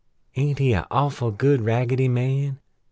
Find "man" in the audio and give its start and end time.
2.07-2.57